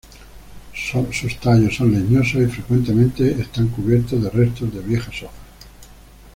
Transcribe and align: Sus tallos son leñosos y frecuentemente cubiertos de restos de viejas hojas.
Sus 0.73 1.39
tallos 1.39 1.75
son 1.75 1.91
leñosos 1.91 2.41
y 2.41 2.47
frecuentemente 2.47 3.35
cubiertos 3.75 4.23
de 4.23 4.31
restos 4.31 4.73
de 4.73 4.79
viejas 4.79 5.13
hojas. 5.21 5.35